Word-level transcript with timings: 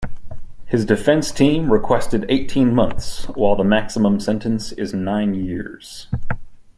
His 0.65 0.83
defense 0.83 1.31
team 1.31 1.71
requested 1.71 2.25
eighteen 2.27 2.73
months, 2.73 3.25
while 3.35 3.55
the 3.55 3.63
maximum 3.63 4.19
sentence 4.19 4.71
is 4.71 4.95
nine 4.95 5.35
years. 5.35 6.07